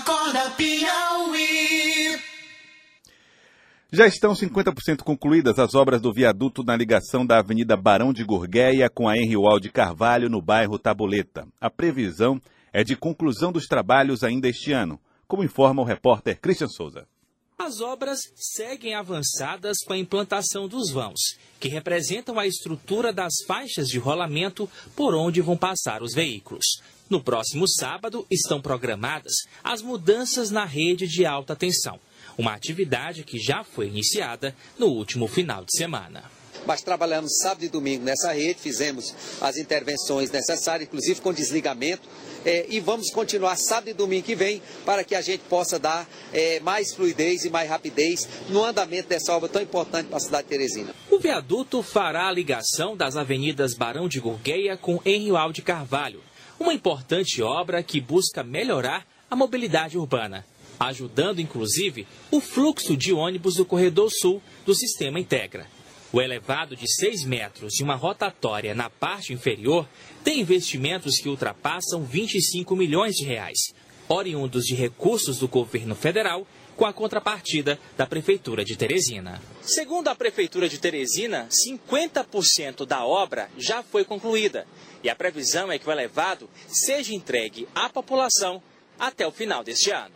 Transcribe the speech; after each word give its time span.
Acorda 0.00 0.50
Piauí. 0.52 2.18
Já 3.92 4.06
estão 4.06 4.32
50% 4.32 5.02
concluídas 5.02 5.58
as 5.58 5.74
obras 5.74 6.00
do 6.00 6.10
viaduto 6.10 6.62
na 6.64 6.74
ligação 6.74 7.26
da 7.26 7.38
Avenida 7.38 7.76
Barão 7.76 8.10
de 8.10 8.24
Gurgueia 8.24 8.88
com 8.88 9.08
a 9.08 9.16
Henri 9.16 9.36
Wald 9.36 9.68
Carvalho, 9.70 10.30
no 10.30 10.40
bairro 10.40 10.78
Tabuleta. 10.78 11.46
A 11.60 11.68
previsão 11.68 12.40
é 12.72 12.82
de 12.82 12.96
conclusão 12.96 13.52
dos 13.52 13.66
trabalhos 13.66 14.24
ainda 14.24 14.48
este 14.48 14.72
ano, 14.72 14.98
como 15.28 15.44
informa 15.44 15.82
o 15.82 15.84
repórter 15.84 16.40
Christian 16.40 16.68
Souza. 16.68 17.06
As 17.58 17.82
obras 17.82 18.20
seguem 18.34 18.94
avançadas 18.94 19.76
com 19.84 19.92
a 19.92 19.98
implantação 19.98 20.66
dos 20.66 20.90
vãos, 20.90 21.20
que 21.58 21.68
representam 21.68 22.38
a 22.38 22.46
estrutura 22.46 23.12
das 23.12 23.34
faixas 23.46 23.86
de 23.86 23.98
rolamento 23.98 24.66
por 24.96 25.14
onde 25.14 25.42
vão 25.42 25.58
passar 25.58 26.02
os 26.02 26.14
veículos. 26.14 26.64
No 27.10 27.22
próximo 27.22 27.68
sábado 27.68 28.24
estão 28.30 28.62
programadas 28.62 29.32
as 29.62 29.82
mudanças 29.82 30.50
na 30.50 30.64
rede 30.64 31.06
de 31.06 31.26
alta 31.26 31.54
tensão 31.56 31.98
uma 32.40 32.54
atividade 32.54 33.22
que 33.22 33.38
já 33.38 33.62
foi 33.62 33.86
iniciada 33.86 34.54
no 34.78 34.86
último 34.86 35.28
final 35.28 35.64
de 35.64 35.76
semana. 35.76 36.24
Mas 36.66 36.82
trabalhamos 36.82 37.38
sábado 37.38 37.64
e 37.64 37.68
domingo 37.68 38.04
nessa 38.04 38.32
rede, 38.32 38.60
fizemos 38.60 39.14
as 39.40 39.56
intervenções 39.56 40.30
necessárias, 40.30 40.86
inclusive 40.88 41.20
com 41.20 41.32
desligamento, 41.32 42.06
é, 42.44 42.66
e 42.68 42.80
vamos 42.80 43.10
continuar 43.10 43.56
sábado 43.56 43.88
e 43.88 43.94
domingo 43.94 44.26
que 44.26 44.34
vem 44.34 44.62
para 44.84 45.02
que 45.02 45.14
a 45.14 45.22
gente 45.22 45.42
possa 45.48 45.78
dar 45.78 46.08
é, 46.32 46.60
mais 46.60 46.94
fluidez 46.94 47.44
e 47.44 47.50
mais 47.50 47.68
rapidez 47.68 48.28
no 48.50 48.62
andamento 48.62 49.08
dessa 49.08 49.32
obra 49.34 49.48
tão 49.48 49.62
importante 49.62 50.08
para 50.08 50.18
a 50.18 50.20
cidade 50.20 50.44
de 50.44 50.48
Teresina. 50.50 50.94
O 51.10 51.18
viaduto 51.18 51.82
fará 51.82 52.28
a 52.28 52.32
ligação 52.32 52.94
das 52.94 53.16
avenidas 53.16 53.74
Barão 53.74 54.06
de 54.06 54.20
Gurgueia 54.20 54.76
com 54.76 55.00
Henrique 55.04 55.52
de 55.54 55.62
Carvalho, 55.62 56.22
uma 56.60 56.72
importante 56.72 57.42
obra 57.42 57.82
que 57.82 58.00
busca 58.00 58.44
melhorar 58.44 59.04
a 59.28 59.34
mobilidade 59.34 59.98
urbana 59.98 60.44
ajudando 60.80 61.40
inclusive 61.40 62.06
o 62.30 62.40
fluxo 62.40 62.96
de 62.96 63.12
ônibus 63.12 63.56
do 63.56 63.66
corredor 63.66 64.10
sul 64.10 64.42
do 64.64 64.74
sistema 64.74 65.20
Integra. 65.20 65.66
O 66.10 66.20
elevado 66.20 66.74
de 66.74 66.90
6 66.92 67.24
metros 67.24 67.78
e 67.78 67.84
uma 67.84 67.94
rotatória 67.94 68.74
na 68.74 68.88
parte 68.88 69.32
inferior 69.32 69.86
tem 70.24 70.40
investimentos 70.40 71.16
que 71.20 71.28
ultrapassam 71.28 72.02
25 72.02 72.74
milhões 72.74 73.14
de 73.14 73.26
reais, 73.26 73.58
oriundos 74.08 74.64
de 74.64 74.74
recursos 74.74 75.38
do 75.38 75.46
governo 75.46 75.94
federal 75.94 76.46
com 76.76 76.86
a 76.86 76.92
contrapartida 76.92 77.78
da 77.96 78.06
Prefeitura 78.06 78.64
de 78.64 78.74
Teresina. 78.74 79.40
Segundo 79.60 80.08
a 80.08 80.14
Prefeitura 80.14 80.66
de 80.68 80.78
Teresina, 80.78 81.46
50% 81.68 82.86
da 82.86 83.04
obra 83.04 83.50
já 83.58 83.82
foi 83.82 84.02
concluída 84.02 84.66
e 85.02 85.08
a 85.08 85.16
previsão 85.16 85.70
é 85.70 85.78
que 85.78 85.88
o 85.88 85.92
elevado 85.92 86.48
seja 86.68 87.14
entregue 87.14 87.68
à 87.74 87.88
população 87.88 88.62
até 88.98 89.26
o 89.26 89.32
final 89.32 89.64
deste 89.64 89.90
ano. 89.90 90.14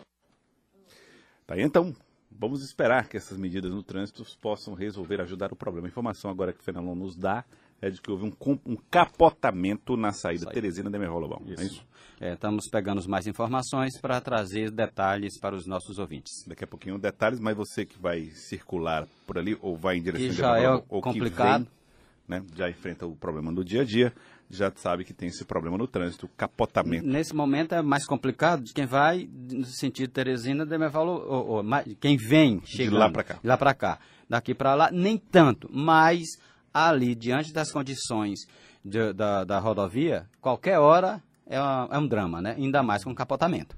Tá, 1.46 1.58
então, 1.58 1.94
vamos 2.30 2.62
esperar 2.62 3.08
que 3.08 3.16
essas 3.16 3.38
medidas 3.38 3.70
no 3.70 3.82
trânsito 3.82 4.24
possam 4.40 4.74
resolver, 4.74 5.20
ajudar 5.20 5.52
o 5.52 5.56
problema. 5.56 5.86
A 5.86 5.90
informação 5.90 6.30
agora 6.30 6.52
que 6.52 6.60
o 6.60 6.62
Fenelon 6.62 6.94
nos 6.94 7.16
dá 7.16 7.44
é 7.80 7.90
de 7.90 8.00
que 8.00 8.10
houve 8.10 8.24
um, 8.24 8.58
um 8.64 8.77
capotamento 8.90 9.96
na 9.96 10.12
saída 10.12 10.44
Sai. 10.44 10.55
Teresina 10.55 10.90
de 10.90 10.98
Merrolobão. 10.98 11.42
Isso. 11.46 11.62
É 11.62 11.64
isso? 11.64 11.86
É, 12.20 12.32
estamos 12.32 12.68
pegando 12.68 13.06
mais 13.08 13.27
informações 13.27 14.00
para 14.00 14.20
trazer 14.20 14.70
detalhes 14.70 15.38
para 15.38 15.55
os 15.55 15.66
nossos 15.66 15.98
ouvintes. 15.98 16.44
Daqui 16.46 16.64
a 16.64 16.66
pouquinho 16.66 16.98
detalhes, 16.98 17.40
mas 17.40 17.56
você 17.56 17.84
que 17.84 17.98
vai 17.98 18.27
circular 18.30 19.06
por 19.27 19.36
ali 19.36 19.58
ou 19.60 19.77
vai 19.77 19.96
em 19.96 20.02
direção 20.02 20.27
e 20.27 20.32
já 20.32 20.58
é 20.58 20.70
ou 20.88 21.02
complicado. 21.02 21.64
Vem, 21.64 22.40
né, 22.40 22.46
já 22.56 22.70
enfrenta 22.70 23.06
o 23.06 23.14
problema 23.14 23.52
do 23.52 23.62
dia 23.62 23.82
a 23.82 23.84
dia 23.84 24.12
já 24.50 24.72
sabe 24.76 25.04
que 25.04 25.12
tem 25.12 25.28
esse 25.28 25.44
problema 25.44 25.76
no 25.76 25.86
trânsito, 25.86 26.28
capotamento. 26.36 27.06
Nesse 27.06 27.34
momento 27.34 27.74
é 27.74 27.82
mais 27.82 28.06
complicado 28.06 28.62
de 28.62 28.72
quem 28.72 28.86
vai 28.86 29.28
no 29.50 29.64
sentido 29.64 30.10
Teresina, 30.10 30.66
ou, 30.94 31.06
ou, 31.06 31.46
ou, 31.48 31.64
quem 32.00 32.16
vem 32.16 32.62
chegando, 32.64 32.92
de 32.92 32.98
lá 32.98 33.10
para 33.10 33.24
cá. 33.24 33.38
lá 33.42 33.56
para 33.56 33.74
cá. 33.74 33.98
Daqui 34.28 34.54
para 34.54 34.74
lá, 34.74 34.90
nem 34.90 35.18
tanto, 35.18 35.68
mas 35.72 36.22
ali, 36.72 37.14
diante 37.14 37.52
das 37.52 37.70
condições 37.70 38.40
de, 38.84 39.12
da, 39.12 39.44
da 39.44 39.58
rodovia, 39.58 40.27
qualquer 40.40 40.78
hora 40.78 41.22
é, 41.46 41.60
uma, 41.60 41.88
é 41.92 41.98
um 41.98 42.06
drama, 42.06 42.40
né? 42.40 42.54
Ainda 42.56 42.83
mais 42.83 43.04
com 43.04 43.14
capotamento. 43.14 43.77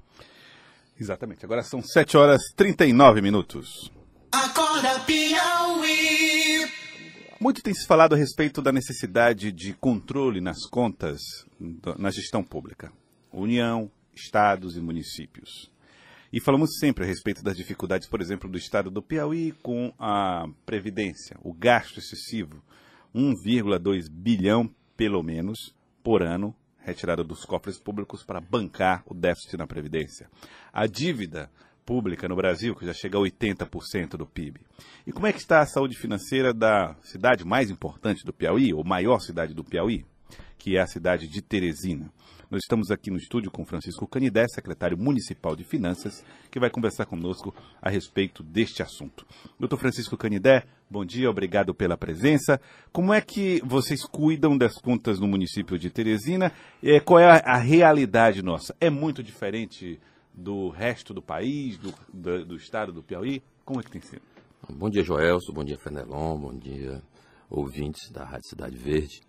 Exatamente. 0.99 1.45
Agora 1.45 1.61
são 1.63 1.81
7 1.81 2.17
horas 2.17 2.41
e 2.51 2.55
39 2.55 3.21
minutos. 3.21 3.91
Acorda, 4.31 4.99
Piauí. 5.01 6.76
Muito 7.39 7.61
tem 7.61 7.71
se 7.71 7.85
falado 7.85 8.15
a 8.15 8.17
respeito 8.17 8.63
da 8.63 8.71
necessidade 8.71 9.51
de 9.51 9.71
controle 9.73 10.41
nas 10.41 10.65
contas 10.65 11.21
na 11.99 12.09
gestão 12.09 12.43
pública. 12.43 12.91
União, 13.31 13.91
estados 14.15 14.75
e 14.75 14.81
municípios. 14.81 15.71
E 16.33 16.41
falamos 16.41 16.79
sempre 16.79 17.03
a 17.03 17.07
respeito 17.07 17.43
das 17.43 17.55
dificuldades, 17.55 18.07
por 18.07 18.21
exemplo, 18.21 18.49
do 18.49 18.57
estado 18.57 18.89
do 18.89 19.03
Piauí 19.03 19.51
com 19.61 19.93
a 19.99 20.47
previdência, 20.65 21.37
o 21.43 21.53
gasto 21.53 21.99
excessivo, 21.99 22.59
1,2 23.15 24.09
bilhão 24.09 24.67
pelo 24.95 25.21
menos 25.21 25.75
por 26.03 26.23
ano 26.23 26.55
retirado 26.79 27.23
dos 27.23 27.45
cofres 27.45 27.79
públicos 27.79 28.23
para 28.23 28.41
bancar 28.41 29.03
o 29.05 29.13
déficit 29.13 29.57
na 29.57 29.67
previdência. 29.67 30.27
A 30.73 30.87
dívida 30.87 31.51
pública 31.87 32.27
no 32.27 32.35
Brasil, 32.35 32.75
que 32.75 32.85
já 32.85 32.93
chega 32.93 33.17
a 33.17 33.21
80% 33.21 34.17
do 34.17 34.27
PIB. 34.27 34.59
E 35.05 35.13
como 35.13 35.25
é 35.25 35.31
que 35.31 35.39
está 35.39 35.61
a 35.61 35.65
saúde 35.65 35.97
financeira 35.97 36.53
da 36.53 36.97
cidade 37.01 37.45
mais 37.45 37.71
importante 37.71 38.25
do 38.25 38.33
Piauí, 38.33 38.73
ou 38.73 38.83
maior 38.83 39.19
cidade 39.19 39.53
do 39.53 39.63
Piauí, 39.63 40.05
que 40.57 40.75
é 40.75 40.81
a 40.81 40.85
cidade 40.85 41.29
de 41.29 41.41
Teresina? 41.41 42.11
Nós 42.51 42.61
estamos 42.63 42.91
aqui 42.91 43.09
no 43.09 43.15
estúdio 43.15 43.49
com 43.49 43.65
Francisco 43.65 44.05
Canidé, 44.05 44.45
secretário 44.49 44.97
municipal 44.97 45.55
de 45.55 45.63
Finanças, 45.63 46.25
que 46.51 46.59
vai 46.59 46.69
conversar 46.69 47.05
conosco 47.05 47.55
a 47.81 47.89
respeito 47.89 48.43
deste 48.43 48.83
assunto. 48.83 49.25
Doutor 49.57 49.77
Francisco 49.77 50.17
Canidé, 50.17 50.63
bom 50.89 51.05
dia, 51.05 51.29
obrigado 51.29 51.73
pela 51.73 51.97
presença. 51.97 52.59
Como 52.91 53.13
é 53.13 53.21
que 53.21 53.61
vocês 53.65 54.03
cuidam 54.03 54.57
das 54.57 54.75
contas 54.75 55.19
no 55.21 55.27
município 55.27 55.79
de 55.79 55.89
Teresina? 55.89 56.51
qual 57.05 57.19
é 57.19 57.41
a 57.45 57.57
realidade 57.57 58.41
nossa? 58.41 58.75
É 58.79 58.89
muito 58.89 59.23
diferente 59.23 59.99
do 60.37 60.69
resto 60.69 61.15
do 61.15 61.21
país, 61.21 61.79
do, 61.79 61.91
do, 62.13 62.45
do, 62.45 62.55
estado 62.55 62.93
do 62.93 63.01
Piauí? 63.01 63.41
Como 63.65 63.79
é 63.79 63.83
que 63.83 63.89
tem 63.89 64.01
sido? 64.01 64.21
Bom 64.69 64.87
dia, 64.87 65.03
Joelso, 65.03 65.51
bom 65.51 65.63
dia, 65.63 65.79
Fenelon, 65.79 66.37
bom 66.37 66.55
dia, 66.55 67.01
ouvintes 67.49 68.11
da 68.11 68.23
Rádio 68.23 68.47
Cidade 68.49 68.77
Verde. 68.77 69.21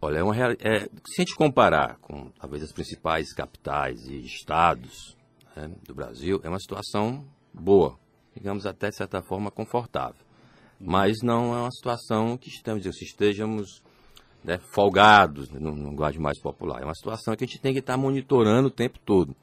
Olha, 0.00 0.18
é 0.18 0.22
uma, 0.22 0.34
é, 0.34 0.88
se 1.06 1.18
a 1.18 1.20
gente 1.20 1.34
comparar 1.34 1.98
com 1.98 2.30
talvez 2.40 2.62
as 2.62 2.72
principais 2.72 3.34
capitais 3.34 4.06
e 4.08 4.24
estados 4.24 5.14
né, 5.54 5.70
do 5.86 5.94
Brasil, 5.94 6.40
é 6.42 6.48
uma 6.48 6.58
situação 6.58 7.22
boa, 7.52 7.98
digamos 8.34 8.64
até 8.64 8.88
de 8.88 8.96
certa 8.96 9.20
forma 9.20 9.50
confortável. 9.50 10.24
Mas 10.80 11.18
não 11.22 11.54
é 11.54 11.60
uma 11.60 11.70
situação 11.70 12.38
que 12.38 12.48
estamos, 12.48 12.86
estejamos 12.86 13.82
né, 14.42 14.58
folgados, 14.72 15.50
no 15.50 15.70
linguagem 15.74 16.18
mais 16.18 16.40
popular. 16.40 16.80
É 16.80 16.84
uma 16.86 16.94
situação 16.94 17.36
que 17.36 17.44
a 17.44 17.46
gente 17.46 17.60
tem 17.60 17.74
que 17.74 17.80
estar 17.80 17.98
monitorando 17.98 18.68
o 18.68 18.70
tempo 18.70 18.98
todo 19.04 19.36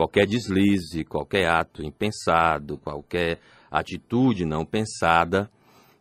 qualquer 0.00 0.26
deslize, 0.26 1.04
qualquer 1.04 1.46
ato 1.46 1.82
impensado, 1.82 2.78
qualquer 2.78 3.38
atitude 3.70 4.46
não 4.46 4.64
pensada, 4.64 5.50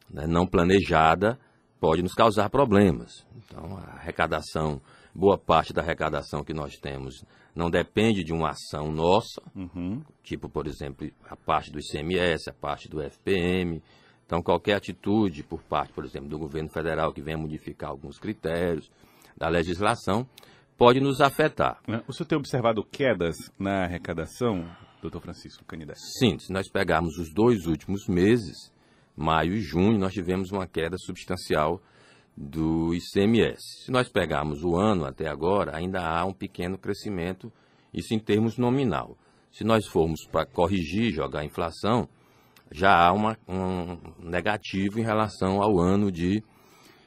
né, 0.10 0.26
não 0.26 0.48
planejada, 0.48 1.38
pode 1.82 2.02
nos 2.02 2.14
causar 2.14 2.50
problemas. 2.50 3.28
Então, 3.36 3.78
a 3.78 3.98
arrecadação, 3.98 4.80
boa 5.14 5.38
parte 5.38 5.74
da 5.74 5.82
arrecadação 5.82 6.46
que 6.46 6.54
nós 6.54 6.78
temos 6.78 7.26
não 7.54 7.70
depende 7.70 8.24
de 8.24 8.32
uma 8.32 8.52
ação 8.52 8.90
nossa, 8.90 9.42
uhum. 9.54 10.02
tipo, 10.24 10.48
por 10.48 10.66
exemplo, 10.66 11.12
a 11.30 11.36
parte 11.36 11.70
do 11.70 11.78
ICMS, 11.78 12.50
a 12.50 12.54
parte 12.54 12.88
do 12.88 13.02
FPM. 13.02 13.84
Então, 14.26 14.42
qualquer 14.42 14.76
atitude 14.76 15.44
por 15.44 15.62
parte, 15.64 15.92
por 15.92 16.06
exemplo, 16.06 16.30
do 16.30 16.40
governo 16.40 16.70
federal 16.70 17.12
que 17.12 17.22
venha 17.22 17.38
modificar 17.38 17.90
alguns 17.90 18.18
critérios 18.18 18.90
da 19.36 19.50
legislação, 19.50 20.26
pode 20.80 21.02
nos 21.02 21.20
afetar. 21.20 21.82
É, 21.90 22.02
o 22.08 22.14
senhor 22.14 22.26
tem 22.26 22.38
observado 22.38 22.82
quedas 22.86 23.36
na 23.60 23.84
arrecadação, 23.84 24.66
doutor 25.02 25.22
Francisco 25.22 25.66
Canidé? 25.66 25.94
Sim, 25.96 26.40
se 26.40 26.54
nós 26.54 26.70
pegarmos 26.72 27.18
os 27.18 27.34
dois 27.34 27.66
últimos 27.66 28.08
meses, 28.08 28.72
maio 29.14 29.54
e 29.54 29.60
junho, 29.60 30.00
nós 30.00 30.14
tivemos 30.14 30.52
uma 30.52 30.66
queda 30.66 30.96
substancial 30.98 31.82
do 32.36 32.94
ICMS. 32.94 33.60
Se 33.84 33.92
nós 33.92 34.08
pegarmos 34.08 34.64
o 34.64 34.78
ano 34.78 35.04
até 35.04 35.28
agora, 35.28 35.76
ainda 35.76 36.00
há 36.00 36.24
um 36.24 36.32
pequeno 36.32 36.78
crescimento, 36.78 37.52
isso 37.94 38.14
em 38.14 38.20
termos 38.20 38.58
nominal. 38.58 39.18
Se 39.52 39.66
nós 39.66 39.86
formos 39.86 40.26
para 40.32 40.46
corrigir, 40.46 41.12
jogar 41.12 41.42
a 41.42 41.46
inflação, 41.46 42.08
já 42.72 42.96
há 42.96 43.12
uma, 43.12 43.38
um 43.46 43.98
negativo 44.18 44.98
em 44.98 45.04
relação 45.04 45.62
ao 45.62 45.78
ano 45.78 46.10
de 46.10 46.42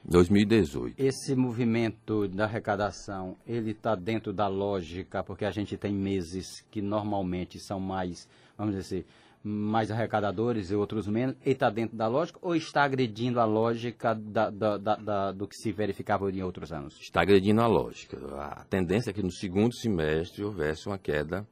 2018. 0.04 0.94
Esse 0.98 1.34
movimento 1.34 2.26
da 2.28 2.44
arrecadação, 2.44 3.36
ele 3.46 3.70
está 3.70 3.94
dentro 3.94 4.32
da 4.32 4.48
lógica, 4.48 5.22
porque 5.22 5.44
a 5.44 5.50
gente 5.50 5.76
tem 5.76 5.94
meses 5.94 6.60
que 6.70 6.82
normalmente 6.82 7.58
são 7.60 7.78
mais, 7.78 8.28
vamos 8.56 8.74
dizer 8.74 8.98
assim, 8.98 9.06
mais 9.44 9.90
arrecadadores 9.90 10.70
e 10.70 10.74
outros 10.74 11.08
menos, 11.08 11.34
ele 11.42 11.52
está 11.52 11.68
dentro 11.68 11.96
da 11.96 12.06
lógica 12.06 12.38
ou 12.42 12.54
está 12.54 12.84
agredindo 12.84 13.40
a 13.40 13.44
lógica 13.44 14.14
da, 14.14 14.50
da, 14.50 14.76
da, 14.78 15.32
do 15.32 15.48
que 15.48 15.56
se 15.56 15.72
verificava 15.72 16.30
em 16.30 16.42
outros 16.42 16.72
anos? 16.72 16.96
Está 17.00 17.22
agredindo 17.22 17.60
a 17.60 17.66
lógica. 17.66 18.16
A 18.36 18.64
tendência 18.64 19.10
é 19.10 19.12
que 19.12 19.22
no 19.22 19.32
segundo 19.32 19.74
semestre 19.74 20.44
houvesse 20.44 20.86
uma 20.86 20.98
queda 20.98 21.46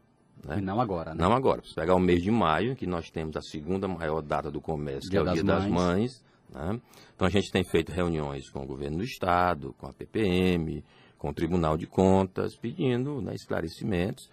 Né? 0.44 0.58
E 0.58 0.60
não 0.60 0.80
agora, 0.80 1.14
né? 1.14 1.22
Não 1.22 1.32
agora. 1.32 1.62
Se 1.64 1.74
pegar 1.74 1.94
o 1.94 2.00
mês 2.00 2.22
de 2.22 2.30
maio, 2.30 2.74
que 2.74 2.86
nós 2.86 3.10
temos 3.10 3.36
a 3.36 3.42
segunda 3.42 3.86
maior 3.86 4.22
data 4.22 4.50
do 4.50 4.60
comércio, 4.60 5.10
dia 5.10 5.22
que 5.22 5.28
é 5.28 5.30
o 5.30 5.34
Dia 5.34 5.44
das 5.44 5.66
Mães. 5.66 6.24
Né? 6.52 6.80
Então 7.14 7.26
a 7.26 7.30
gente 7.30 7.50
tem 7.50 7.64
feito 7.64 7.92
reuniões 7.92 8.48
com 8.50 8.62
o 8.62 8.66
governo 8.66 8.98
do 8.98 9.04
Estado, 9.04 9.74
com 9.78 9.86
a 9.86 9.92
PPM, 9.92 10.84
com 11.18 11.30
o 11.30 11.34
Tribunal 11.34 11.76
de 11.76 11.86
Contas, 11.86 12.56
pedindo 12.56 13.20
né, 13.20 13.34
esclarecimentos. 13.34 14.30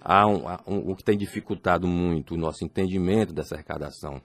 Há 0.00 0.26
um, 0.26 0.48
há 0.48 0.60
um, 0.66 0.90
o 0.90 0.96
que 0.96 1.04
tem 1.04 1.16
dificultado 1.16 1.86
muito 1.86 2.34
o 2.34 2.38
nosso 2.38 2.64
entendimento 2.64 3.32
dessa 3.32 3.54
arrecadação 3.54 4.20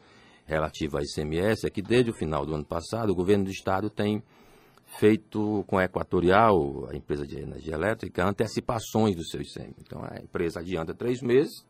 relativa 0.45 0.99
à 0.99 1.01
ICMS 1.01 1.65
é 1.65 1.69
que 1.69 1.81
desde 1.81 2.11
o 2.11 2.13
final 2.13 2.45
do 2.45 2.53
ano 2.53 2.65
passado 2.65 3.09
o 3.09 3.15
governo 3.15 3.45
do 3.45 3.51
Estado 3.51 3.89
tem 3.89 4.23
feito 4.99 5.63
com 5.67 5.77
a 5.77 5.83
Equatorial, 5.83 6.87
a 6.89 6.95
empresa 6.95 7.25
de 7.25 7.37
energia 7.39 7.73
elétrica, 7.73 8.25
antecipações 8.25 9.15
do 9.15 9.25
seu 9.25 9.41
ICM. 9.41 9.73
Então 9.79 10.01
a 10.03 10.21
empresa 10.21 10.59
adianta 10.59 10.93
três 10.93 11.21
meses, 11.21 11.65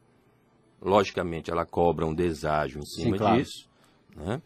logicamente 0.82 1.50
ela 1.50 1.66
cobra 1.66 2.06
um 2.06 2.14
deságio 2.14 2.80
em 2.80 2.86
cima 2.86 3.12
Sim, 3.12 3.18
claro. 3.18 3.38
disso, 3.38 3.70
né? 4.16 4.42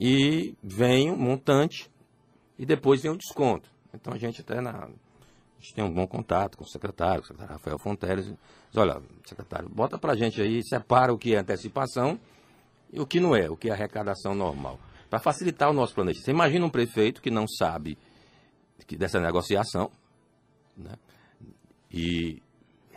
E 0.00 0.56
vem 0.62 1.10
um 1.10 1.16
montante 1.16 1.90
e 2.58 2.64
depois 2.64 3.02
vem 3.02 3.10
o 3.10 3.14
um 3.14 3.18
desconto. 3.18 3.68
Então 3.92 4.14
a 4.14 4.18
gente 4.18 4.40
até 4.40 4.60
na, 4.60 4.84
a 4.84 5.60
gente 5.60 5.74
tem 5.74 5.84
um 5.84 5.92
bom 5.92 6.06
contato 6.06 6.56
com 6.56 6.64
o 6.64 6.66
secretário, 6.66 7.22
o 7.22 7.26
secretário 7.26 7.52
Rafael 7.52 7.78
Fonteles, 7.78 8.24
diz, 8.24 8.36
olha, 8.76 9.02
secretário, 9.26 9.68
bota 9.68 9.98
para 9.98 10.14
a 10.14 10.16
gente 10.16 10.40
aí, 10.40 10.64
separa 10.64 11.12
o 11.12 11.18
que 11.18 11.34
é 11.34 11.38
antecipação 11.38 12.18
e 12.90 12.98
o 12.98 13.06
que 13.06 13.20
não 13.20 13.36
é, 13.36 13.50
o 13.50 13.56
que 13.56 13.68
é 13.68 13.72
arrecadação 13.72 14.34
normal. 14.34 14.80
Para 15.10 15.18
facilitar 15.18 15.68
o 15.68 15.72
nosso 15.72 15.94
planejamento. 15.94 16.24
Você 16.24 16.30
imagina 16.30 16.64
um 16.64 16.70
prefeito 16.70 17.20
que 17.20 17.30
não 17.30 17.46
sabe 17.46 17.98
que 18.86 18.96
dessa 18.96 19.20
negociação, 19.20 19.90
né? 20.76 20.94
E 21.92 22.42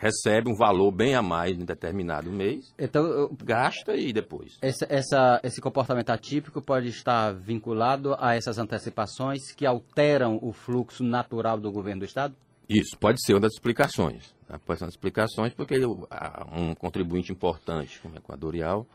recebe 0.03 0.51
um 0.51 0.55
valor 0.55 0.91
bem 0.91 1.15
a 1.15 1.21
mais 1.21 1.57
em 1.57 1.63
determinado 1.63 2.29
mês, 2.29 2.73
então 2.77 3.05
eu, 3.05 3.37
gasta 3.41 3.95
e 3.95 4.11
depois. 4.11 4.57
Essa, 4.61 4.85
essa, 4.89 5.39
esse 5.43 5.61
comportamento 5.61 6.09
atípico 6.09 6.61
pode 6.61 6.89
estar 6.89 7.33
vinculado 7.33 8.13
a 8.19 8.35
essas 8.35 8.57
antecipações 8.57 9.53
que 9.55 9.65
alteram 9.65 10.37
o 10.41 10.51
fluxo 10.51 11.03
natural 11.03 11.57
do 11.57 11.71
governo 11.71 12.01
do 12.01 12.05
Estado? 12.05 12.35
Isso, 12.67 12.97
pode 12.97 13.23
ser 13.25 13.33
uma 13.33 13.39
das 13.39 13.53
explicações. 13.53 14.35
Né? 14.49 14.59
Pode 14.65 14.79
ser 14.79 14.83
uma 14.83 14.87
das 14.89 14.95
explicações 14.95 15.53
porque 15.53 15.75
ele, 15.75 15.85
um 15.85 16.75
contribuinte 16.75 17.31
importante, 17.31 17.99
como 18.01 18.15
o 18.15 18.17
Equatorial, 18.17 18.85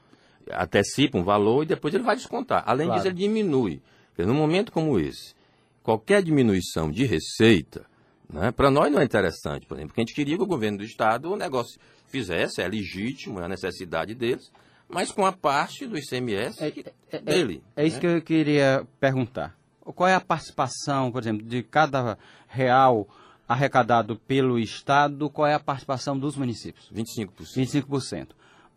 antecipa 0.52 1.16
um 1.16 1.24
valor 1.24 1.62
e 1.62 1.66
depois 1.66 1.94
ele 1.94 2.04
vai 2.04 2.16
descontar. 2.16 2.62
Além 2.66 2.86
claro. 2.86 3.00
disso, 3.00 3.08
ele 3.08 3.18
diminui. 3.18 3.80
Porque 4.08 4.26
num 4.26 4.34
momento 4.34 4.70
como 4.72 4.98
esse, 4.98 5.34
qualquer 5.82 6.22
diminuição 6.22 6.90
de 6.90 7.06
receita, 7.06 7.86
né, 8.32 8.50
para 8.52 8.70
nós 8.70 8.90
não 8.92 9.00
é 9.00 9.04
interessante, 9.04 9.66
por 9.66 9.74
exemplo, 9.74 9.88
porque 9.88 10.00
a 10.00 10.04
gente 10.04 10.14
queria 10.14 10.36
que 10.36 10.42
o 10.42 10.46
governo 10.46 10.78
do 10.78 10.84
Estado 10.84 11.30
o 11.30 11.36
negócio 11.36 11.78
fizesse, 12.06 12.60
é 12.60 12.68
legítimo, 12.68 13.40
é 13.40 13.44
a 13.44 13.48
necessidade 13.48 14.14
deles, 14.14 14.50
mas 14.88 15.12
com 15.12 15.24
a 15.26 15.32
parte 15.32 15.86
do 15.86 15.98
ICMS 15.98 16.62
é, 16.62 16.72
é, 17.10 17.18
dele. 17.18 17.62
É, 17.76 17.84
é 17.84 17.86
isso 17.86 17.96
né? 17.96 18.00
que 18.00 18.06
eu 18.06 18.22
queria 18.22 18.86
perguntar. 18.98 19.56
Qual 19.80 20.08
é 20.08 20.14
a 20.14 20.20
participação, 20.20 21.10
por 21.10 21.22
exemplo, 21.22 21.46
de 21.46 21.62
cada 21.62 22.18
real 22.46 23.08
arrecadado 23.48 24.16
pelo 24.16 24.58
Estado, 24.58 25.30
qual 25.30 25.46
é 25.46 25.54
a 25.54 25.60
participação 25.60 26.18
dos 26.18 26.36
municípios? 26.36 26.90
25%. 26.94 27.30
25%. 27.56 28.28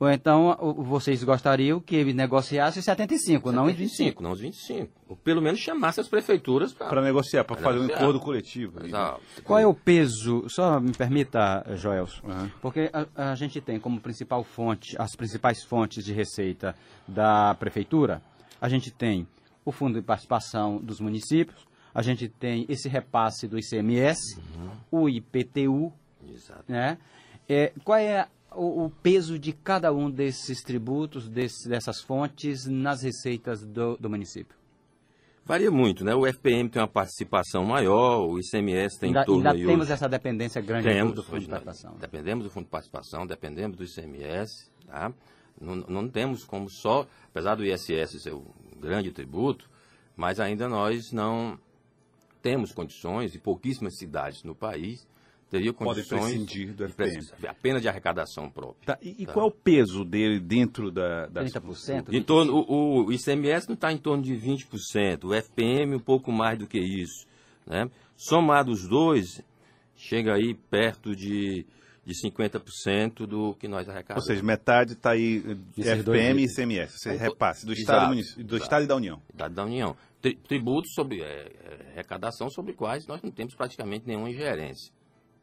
Ou 0.01 0.09
então 0.09 0.57
vocês 0.77 1.23
gostariam 1.23 1.79
que 1.79 1.95
ele 1.95 2.11
negociasse 2.11 2.81
75, 2.81 3.51
75 3.51 3.51
não 3.51 3.65
os 3.65 3.73
25. 3.75 4.23
Não 4.23 4.31
os 4.31 4.39
25. 4.39 4.91
Ou 5.07 5.15
pelo 5.15 5.39
menos 5.39 5.59
chamasse 5.59 5.99
as 5.99 6.07
prefeituras 6.07 6.73
para 6.73 7.03
negociar, 7.03 7.43
para 7.43 7.55
fazer 7.57 7.77
um 7.77 7.85
acordo 7.85 8.19
coletivo. 8.19 8.83
Exato. 8.83 9.21
Qual 9.43 9.59
é 9.59 9.67
o 9.67 9.75
peso, 9.75 10.49
só 10.49 10.79
me 10.79 10.91
permita, 10.91 11.63
Joelson, 11.75 12.25
uhum. 12.25 12.49
porque 12.59 12.89
a, 12.91 13.29
a, 13.29 13.35
gente 13.35 13.61
tem 13.61 13.79
como 13.79 14.01
principal 14.01 14.43
fonte, 14.43 14.95
as 14.97 15.15
principais 15.15 15.63
fontes 15.63 16.03
de 16.03 16.11
receita 16.13 16.75
da 17.07 17.53
prefeitura, 17.53 18.23
a 18.59 18.67
gente 18.67 18.89
tem 18.89 19.27
o 19.63 19.71
fundo 19.71 19.99
de 19.99 20.01
participação 20.03 20.79
dos 20.79 20.99
municípios, 20.99 21.63
a 21.93 22.01
gente 22.01 22.27
tem 22.27 22.65
esse 22.67 22.89
repasse 22.89 23.47
do 23.47 23.55
ICMS, 23.55 24.39
uhum. 24.91 25.03
o 25.03 25.07
IPTU, 25.07 25.93
Exato. 26.27 26.63
né? 26.67 26.97
É, 27.47 27.71
qual 27.83 27.99
é 27.99 28.27
o, 28.51 28.85
o, 28.85 28.89
peso 28.89 29.39
de 29.39 29.53
cada 29.53 29.93
um 29.93 30.09
desses 30.09 30.61
tributos, 30.61 31.29
desse, 31.29 31.69
dessas 31.69 32.01
fontes, 32.01 32.65
nas 32.65 33.01
receitas 33.01 33.65
do, 33.65 33.97
do, 33.97 34.09
município? 34.09 34.55
Varia 35.45 35.71
muito, 35.71 36.03
né? 36.03 36.13
O 36.13 36.25
FPM 36.27 36.69
tem 36.69 36.81
uma 36.81 36.87
participação 36.87 37.65
maior, 37.65 38.27
o 38.27 38.39
ICMS 38.39 38.99
tem 38.99 39.09
ainda, 39.09 39.21
em 39.21 39.25
torno... 39.25 39.49
Ainda 39.49 39.65
temos 39.65 39.85
hoje, 39.85 39.93
essa 39.93 40.07
dependência 40.07 40.61
grande 40.61 40.87
temos, 40.87 41.13
do 41.13 41.23
Fundo 41.23 41.39
de 41.39 41.47
Participação. 41.47 41.95
Dependemos 41.99 42.43
do 42.43 42.49
Fundo 42.49 42.65
de 42.65 42.69
Participação, 42.69 43.25
dependemos 43.25 43.77
do 43.77 43.83
ICMS, 43.83 44.69
tá? 44.85 45.11
Não, 45.59 45.75
não 45.75 46.09
temos 46.09 46.43
como 46.43 46.69
só, 46.69 47.07
apesar 47.29 47.55
do 47.55 47.65
ISS 47.65 48.21
ser 48.21 48.33
um 48.33 48.45
grande 48.79 49.11
tributo, 49.11 49.69
mas 50.15 50.39
ainda 50.39 50.67
nós 50.67 51.11
não 51.11 51.57
temos 52.41 52.71
condições, 52.71 53.35
e 53.35 53.39
pouquíssimas 53.39 53.97
cidades 53.97 54.43
no 54.43 54.55
país, 54.55 55.07
teria 55.51 55.73
condições 55.73 56.07
Pode 56.07 56.23
prescindir 56.23 56.73
do 56.73 56.85
FPM. 56.85 57.19
De, 57.37 57.47
apenas 57.47 57.81
de 57.81 57.89
arrecadação 57.89 58.49
própria. 58.49 58.85
Tá, 58.85 58.97
e, 59.01 59.25
tá. 59.25 59.33
qual 59.33 59.47
é 59.47 59.49
o 59.49 59.51
peso 59.51 60.05
dele 60.05 60.39
dentro 60.39 60.89
da... 60.89 61.27
Das... 61.27 61.51
30%? 61.51 62.13
Em 62.13 62.23
torno, 62.23 62.53
o, 62.55 63.07
o 63.07 63.11
ICMS 63.11 63.67
não 63.67 63.75
está 63.75 63.91
em 63.91 63.97
torno 63.97 64.23
de 64.23 64.33
20%, 64.33 65.25
o 65.25 65.33
FPM 65.33 65.95
um 65.95 65.99
pouco 65.99 66.31
mais 66.31 66.57
do 66.57 66.65
que 66.65 66.79
isso. 66.79 67.27
Né? 67.67 67.91
Somado 68.15 68.71
os 68.71 68.87
dois, 68.87 69.43
chega 69.93 70.35
aí 70.35 70.53
perto 70.53 71.13
de, 71.13 71.65
de 72.05 72.13
50% 72.13 73.25
do 73.27 73.53
que 73.55 73.67
nós 73.67 73.89
arrecadamos. 73.89 74.23
Ou 74.23 74.27
seja, 74.27 74.41
metade 74.41 74.93
está 74.93 75.11
aí 75.11 75.41
de 75.75 75.83
FPM 75.83 76.43
e 76.43 76.45
ICMS, 76.45 76.97
você 76.97 77.11
repasse 77.17 77.65
do, 77.65 77.73
Estado, 77.73 78.13
exato, 78.13 78.43
do 78.45 78.55
Estado 78.55 78.85
e 78.85 78.87
da 78.87 78.95
União. 78.95 79.21
Estado 79.29 79.51
e 79.51 79.55
da 79.55 79.65
União. 79.65 79.97
Tributos 80.47 80.93
sobre 80.93 81.21
é, 81.21 81.51
arrecadação 81.93 82.49
sobre 82.49 82.71
quais 82.71 83.05
nós 83.05 83.21
não 83.21 83.31
temos 83.31 83.53
praticamente 83.53 84.07
nenhuma 84.07 84.29
ingerência. 84.29 84.93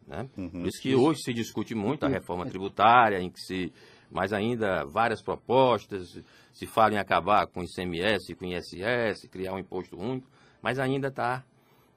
Né? 0.08 0.26
Uhum. 0.38 0.48
Por 0.48 0.66
isso 0.68 0.80
que 0.80 0.94
hoje 0.94 1.20
se 1.20 1.34
discute 1.34 1.74
muito 1.74 2.06
a 2.06 2.08
reforma 2.08 2.46
tributária, 2.46 3.20
em 3.20 3.28
que 3.28 3.38
se, 3.40 3.72
mas 4.10 4.32
ainda 4.32 4.84
várias 4.86 5.20
propostas, 5.22 6.18
se 6.52 6.66
fala 6.66 6.94
em 6.94 6.98
acabar 6.98 7.46
com 7.46 7.60
o 7.60 7.64
ICMS, 7.64 8.34
com 8.34 8.46
o 8.46 8.48
ISS, 8.48 9.28
criar 9.30 9.52
um 9.52 9.58
imposto 9.58 10.00
único, 10.00 10.26
mas 10.62 10.78
ainda 10.78 11.08
está 11.08 11.44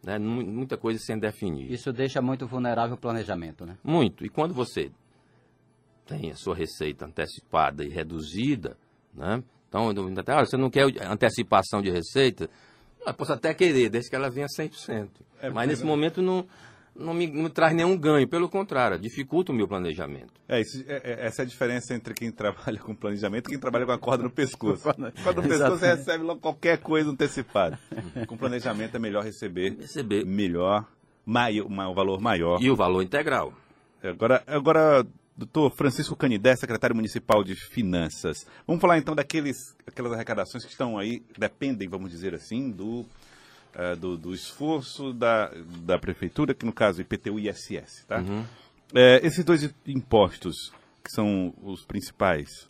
né, 0.04 0.19
muita 0.19 0.78
coisa 0.78 1.00
sendo 1.00 1.22
definida. 1.22 1.74
Isso 1.74 1.94
deixa 1.94 2.22
muito 2.22 2.46
vulnerável 2.46 2.96
o 2.96 3.00
planejamento, 3.00 3.66
né? 3.66 3.78
Muito. 3.81 4.25
E 4.25 4.30
quando 4.30 4.54
você 4.54 4.92
tem 6.06 6.31
a 6.31 6.36
sua 6.36 6.54
receita 6.54 7.06
antecipada 7.06 7.86
e 7.86 7.88
reduzida, 7.88 8.78
né? 9.14 9.42
Então, 9.69 9.90
ah, 9.90 10.45
você 10.45 10.57
não 10.57 10.69
quer 10.69 10.85
antecipação 11.09 11.81
de 11.81 11.90
receita? 11.90 12.50
Eu 13.06 13.14
posso 13.14 13.31
até 13.31 13.54
querer, 13.54 13.90
desde 13.90 14.09
que 14.09 14.16
ela 14.18 14.30
venha 14.30 14.47
100%. 14.47 15.09
É, 15.40 15.50
mas 15.50 15.66
nesse 15.66 15.85
momento 15.85 16.21
não 16.21 16.45
não 16.95 17.14
me, 17.14 17.28
não 17.28 17.44
me, 17.44 17.50
traz 17.50 17.74
nenhum 17.74 17.98
ganho, 17.98 18.28
pelo 18.28 18.50
contrário, 18.50 19.00
dificulta 19.00 19.52
o 19.52 19.56
meu 19.56 19.68
planejamento. 19.68 20.33
É, 20.48 20.62
isso, 20.62 20.83
é, 20.88 21.02
é, 21.04 21.26
essa 21.26 21.42
é 21.42 21.44
a 21.44 21.48
diferença 21.48 21.94
entre 21.94 22.14
quem 22.14 22.30
trabalha 22.33 22.80
com 22.80 22.94
planejamento 22.94 23.48
e 23.48 23.52
quem 23.52 23.60
trabalha 23.60 23.86
com 23.86 23.92
a 23.92 23.98
corda 23.98 24.24
no 24.24 24.30
pescoço. 24.30 24.83
corda 25.24 25.42
no 25.42 25.48
pescoço 25.48 25.78
você 25.78 25.95
recebe 25.95 26.24
logo 26.24 26.40
qualquer 26.40 26.78
coisa 26.80 27.10
antecipada. 27.10 27.80
com 28.28 28.38
planejamento 28.38 28.95
é 28.95 29.00
melhor 29.00 29.24
receber, 29.24 29.76
receber. 29.78 30.26
melhor, 30.26 30.86
mai, 31.26 31.62
um 31.62 31.94
valor 31.94 32.19
maior. 32.19 32.62
E 32.62 32.69
o 32.69 32.76
valor 32.76 33.02
integral. 33.02 33.54
Agora, 34.04 34.44
agora 34.48 35.06
doutor 35.38 35.71
Francisco 35.71 36.16
Canidé, 36.16 36.56
secretário 36.56 36.95
municipal 36.95 37.44
de 37.44 37.56
Finanças. 37.56 38.45
Vamos 38.68 38.81
falar 38.81 38.98
então 38.98 39.16
daqueles, 39.16 39.76
aquelas 39.88 40.14
arrecadações 40.14 40.64
que 40.64 40.71
estão 40.71 40.98
aí, 40.98 41.24
dependem, 41.38 41.88
vamos 41.88 42.12
dizer 42.12 42.33
assim, 42.33 42.69
do 42.69 43.06
uh, 43.75 43.95
do, 43.95 44.18
do, 44.18 44.33
esforço 44.33 45.13
da, 45.13 45.51
da 45.83 45.97
prefeitura, 45.97 46.54
que 46.54 46.66
no 46.66 46.73
caso 46.73 47.01
IPTU 47.01 47.40
e 47.40 47.49
ISS. 47.49 48.06
Tá? 48.07 48.19
Uhum. 48.19 48.45
É, 48.94 49.25
esses 49.25 49.44
dois 49.44 49.73
impostos, 49.85 50.71
que 51.04 51.11
são 51.11 51.54
os 51.61 51.85
principais, 51.85 52.69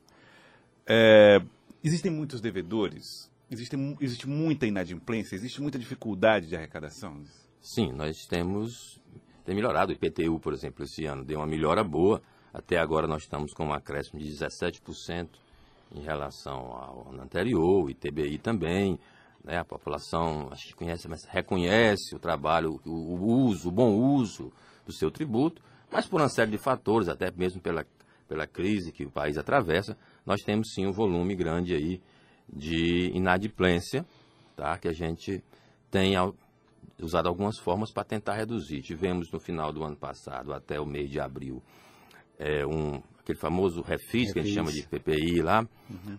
é, 0.88 1.42
existem 1.84 2.12
muitos 2.12 2.42
devedores, 2.42 3.30
existe, 3.50 3.76
existe 4.00 4.28
muita 4.28 4.66
inadimplência, 4.66 5.36
existe 5.36 5.62
muita 5.62 5.80
dificuldade 5.80 6.48
de 6.48 6.56
arrecadação? 6.56 7.24
Sim, 7.62 7.92
nós 7.94 8.26
temos 8.26 9.00
tem 9.44 9.56
melhorado. 9.56 9.92
O 9.92 9.96
IPTU, 9.96 10.40
por 10.40 10.54
exemplo, 10.54 10.84
esse 10.84 11.06
ano 11.06 11.24
deu 11.24 11.40
uma 11.40 11.48
melhora 11.48 11.84
boa. 11.84 12.22
Até 12.54 12.78
agora 12.78 13.08
nós 13.08 13.24
estamos 13.24 13.54
com 13.54 13.68
um 13.68 13.74
acréscimo 13.74 14.20
de 14.20 14.30
17% 14.30 15.28
em 15.94 16.02
relação 16.02 16.72
ao 16.72 17.10
ano 17.10 17.24
anterior, 17.24 17.86
o 17.86 17.90
ITBI 17.90 18.38
também. 18.38 19.00
Né? 19.44 19.58
A 19.58 19.66
população 19.66 20.50
acho 20.52 20.68
que 20.68 20.76
conhece, 20.76 21.08
mas 21.08 21.26
reconhece 21.26 22.16
o 22.16 22.20
trabalho, 22.20 22.80
o, 22.86 22.90
o 22.90 23.46
uso, 23.46 23.70
o 23.70 23.72
bom 23.72 23.94
uso 23.94 24.52
do 24.86 24.94
seu 24.94 25.12
tributo, 25.12 25.62
mas 25.92 26.08
por 26.08 26.22
uma 26.22 26.30
série 26.30 26.52
de 26.52 26.58
fatores, 26.58 27.10
até 27.10 27.32
mesmo 27.32 27.62
pela, 27.62 27.86
pela 28.28 28.48
crise 28.48 28.92
que 28.92 29.06
o 29.06 29.12
país 29.12 29.38
atravessa, 29.38 29.98
nós 30.26 30.42
temos 30.42 30.74
sim 30.74 30.86
um 30.86 30.92
volume 30.92 31.36
grande 31.36 31.74
aí 31.74 32.02
de 32.52 33.12
inadimplência, 33.14 34.06
tá? 34.56 34.78
que 34.78 34.88
a 34.88 34.94
gente 34.94 35.44
tem 35.90 36.16
usado 37.02 37.28
algumas 37.28 37.58
formas 37.58 37.92
para 37.92 38.04
tentar 38.04 38.36
reduzir. 38.36 38.82
Tivemos 38.82 39.32
no 39.32 39.40
final 39.40 39.74
do 39.74 39.84
ano 39.84 39.96
passado, 39.96 40.54
até 40.54 40.80
o 40.80 40.86
mês 40.86 41.10
de 41.10 41.20
abril, 41.20 41.62
é, 42.38 42.66
um, 42.66 43.02
aquele 43.20 43.38
famoso 43.38 43.82
refis, 43.82 44.32
que 44.32 44.40
a 44.40 44.44
gente 44.44 44.54
chama 44.54 44.72
de 44.72 44.84
PPI 44.84 45.42
lá, 45.42 45.68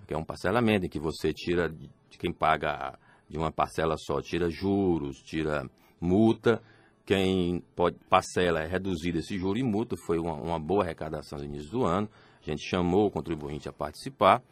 que 0.06 0.14
é 0.14 0.16
um 0.16 0.24
parcelamento 0.24 0.86
em 0.86 0.88
que 0.88 0.98
você 0.98 1.32
tira 1.32 1.68
de 1.68 2.18
quem 2.18 2.32
paga 2.32 2.98
de 3.32 3.38
uma 3.38 3.50
parcela 3.50 3.96
só, 3.96 4.20
tira 4.20 4.50
juros, 4.50 5.16
tira 5.22 5.66
multa. 5.98 6.62
Quem 7.06 7.64
pode 7.74 7.96
parcela 8.08 8.60
é 8.60 8.66
reduzida 8.66 9.20
esse 9.20 9.38
juro 9.38 9.58
e 9.58 9.62
multa. 9.62 9.96
Foi 9.96 10.18
uma, 10.18 10.34
uma 10.34 10.60
boa 10.60 10.84
arrecadação 10.84 11.38
no 11.38 11.44
início 11.46 11.70
do 11.70 11.82
ano. 11.82 12.10
A 12.42 12.44
gente 12.44 12.62
chamou 12.68 13.06
o 13.06 13.10
contribuinte 13.10 13.70
a 13.70 13.72
participar. 13.72 14.42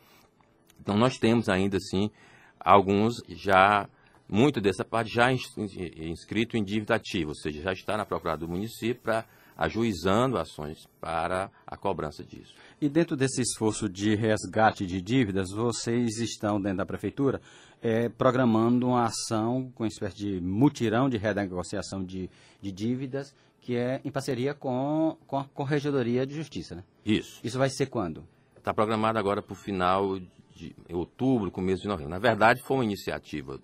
Então 0.81 0.97
nós 0.97 1.19
temos 1.19 1.51
ainda 1.51 1.77
assim 1.77 2.11
alguns 2.59 3.23
já 3.29 3.87
muito 4.27 4.63
dessa 4.63 4.85
parte 4.85 5.13
já 5.13 5.31
ins- 5.31 5.55
inscrito 5.99 6.57
em 6.57 6.65
dívida 6.65 6.95
ativa, 6.95 7.31
ou 7.31 7.35
seja, 7.35 7.61
já 7.61 7.73
está 7.73 7.97
na 7.97 8.07
Procuradoria 8.07 8.47
do 8.47 8.51
município 8.51 9.03
para 9.03 9.27
ajuizando 9.59 10.39
ações 10.39 10.87
para 11.01 11.51
a 11.67 11.77
cobrança 11.77 12.25
disso. 12.25 12.55
E 12.81 12.89
dentro 12.89 13.15
desse 13.15 13.43
esforço 13.43 13.91
de 13.91 14.15
resgate 14.15 14.87
de 14.87 15.03
dívidas, 15.03 15.51
vocês 15.51 16.17
estão 16.17 16.59
dentro 16.59 16.79
da 16.79 16.87
prefeitura 16.87 17.39
eh, 17.83 18.09
programando 18.09 18.87
uma 18.87 19.05
ação 19.05 19.71
com 19.75 19.83
uma 19.83 19.89
espécie 19.89 20.17
de 20.17 20.41
mutirão 20.41 21.07
de 21.07 21.19
renegociação 21.19 22.03
de, 22.03 22.31
de 22.59 22.73
dívidas, 22.73 23.35
que 23.61 23.77
é 23.77 24.01
em 24.03 24.11
parceria 24.11 24.55
com, 24.55 25.15
com 25.27 25.37
a 25.37 25.45
Corregedoria 25.45 26.27
de 26.27 26.35
Justiça, 26.35 26.75
né? 26.75 26.85
Isso. 27.05 27.39
Isso 27.45 27.59
vai 27.59 27.69
ser 27.69 27.85
quando? 27.85 28.25
Está 28.57 28.73
programado 28.73 29.19
agora 29.19 29.43
para 29.43 29.53
o 29.53 29.57
final 29.57 30.19
de 30.55 30.75
outubro, 30.91 31.51
começo 31.51 31.83
de 31.83 31.89
novembro. 31.89 32.11
Na 32.11 32.19
verdade, 32.19 32.63
foi 32.63 32.79
uma 32.79 32.85
iniciativa 32.85 33.61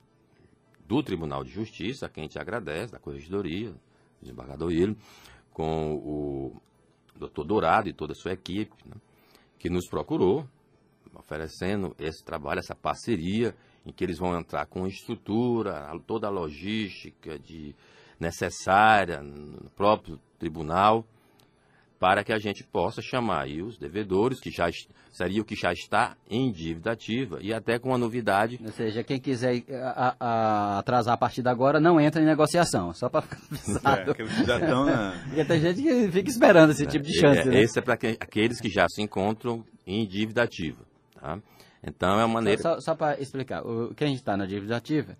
do 0.86 1.02
Tribunal 1.02 1.42
de 1.42 1.50
Justiça, 1.50 2.04
a 2.04 2.08
quem 2.10 2.24
a 2.24 2.26
gente 2.26 2.38
agradece, 2.38 2.92
da 2.92 2.98
Corregedoria, 2.98 3.70
do 3.70 3.80
desembargador 4.20 4.70
Ilho, 4.70 4.94
com 5.54 5.94
o 5.94 6.60
doutor 7.18 7.44
Dourado 7.44 7.88
e 7.88 7.94
toda 7.94 8.12
a 8.12 8.14
sua 8.14 8.32
equipe, 8.32 8.74
né, 8.84 8.94
que 9.58 9.70
nos 9.70 9.88
procurou, 9.88 10.46
oferecendo 11.14 11.94
esse 11.98 12.24
trabalho, 12.24 12.60
essa 12.60 12.74
parceria, 12.74 13.54
em 13.84 13.92
que 13.92 14.04
eles 14.04 14.18
vão 14.18 14.38
entrar 14.38 14.66
com 14.66 14.86
estrutura, 14.86 15.88
toda 16.06 16.26
a 16.26 16.30
logística 16.30 17.38
de, 17.38 17.74
necessária 18.18 19.22
no 19.22 19.70
próprio 19.70 20.18
tribunal, 20.38 21.04
para 21.98 22.22
que 22.22 22.32
a 22.32 22.38
gente 22.38 22.62
possa 22.64 23.00
chamar 23.00 23.42
aí 23.44 23.62
os 23.62 23.78
devedores, 23.78 24.38
que 24.38 24.50
já 24.50 24.68
seria 25.10 25.40
o 25.40 25.44
que 25.44 25.54
já 25.56 25.72
está 25.72 26.14
em 26.30 26.52
dívida 26.52 26.92
ativa, 26.92 27.38
e 27.40 27.54
até 27.54 27.78
com 27.78 27.88
uma 27.88 27.96
novidade 27.98 28.60
Ou 28.62 28.70
seja, 28.72 29.02
quem 29.02 29.18
quiser 29.18 29.62
a- 29.70 30.08
a- 30.08 30.16
a- 30.20 30.78
atrasar 30.78 31.14
a 31.14 31.16
partir 31.16 31.42
de 31.42 31.48
agora 31.48 31.80
não 31.80 31.98
entra 31.98 32.20
em 32.20 32.26
negociação, 32.26 32.92
só 32.92 33.08
para 33.08 33.22
ficar 33.22 33.38
É, 33.48 34.10
avisado. 34.10 34.46
já 34.46 34.58
estão 34.58 34.84
na... 34.84 35.12
Porque 35.26 35.44
tem 35.46 35.60
gente 35.60 35.82
que 35.82 36.10
fica 36.12 36.28
esperando 36.28 36.70
esse 36.72 36.86
tipo 36.86 37.04
de 37.04 37.18
chance, 37.18 37.40
É, 37.40 37.44
né? 37.46 37.60
Esse 37.62 37.78
é 37.78 37.82
para 37.82 37.94
aqueles 37.94 38.60
que 38.60 38.68
já 38.68 38.86
se 38.90 39.00
encontram 39.00 39.64
em 39.86 40.06
dívida 40.06 40.42
ativa. 40.42 40.84
Tá? 41.18 41.38
Então 41.82 42.20
é 42.20 42.24
uma 42.24 42.34
maneira. 42.34 42.60
Só, 42.60 42.78
só 42.80 42.94
para 42.94 43.18
explicar, 43.20 43.62
o, 43.66 43.94
quem 43.94 44.12
está 44.14 44.36
na 44.36 44.44
dívida 44.44 44.76
ativa 44.76 45.16